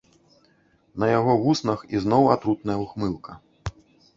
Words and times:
На 1.03 1.09
яго 1.19 1.35
вуснах 1.43 1.79
ізноў 1.99 2.23
атрутная 2.37 2.79
ўхмылка. 2.85 3.41